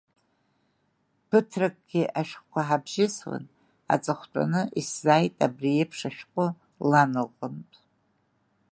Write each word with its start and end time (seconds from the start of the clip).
Ԥыҭракгьы 1.27 2.03
ашәҟәқәа 2.19 2.61
ҳабжьысуан, 2.67 3.43
аҵыхәтәаны 3.93 4.61
исзааит 4.79 5.35
абри 5.45 5.69
еиԥш 5.77 5.99
ашәҟәы 6.09 6.47
лан 6.89 7.11
лҟынтә… 7.25 7.77